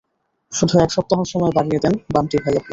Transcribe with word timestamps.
শুধু 0.51 0.75
এক 0.79 0.89
সপ্তাহ 0.91 1.19
সময় 1.23 1.53
বাড়িয়ে 1.55 1.79
দেন, 1.79 1.93
বান্টি 2.13 2.37
ভাইয়া, 2.37 2.61
প্লিজ। 2.61 2.69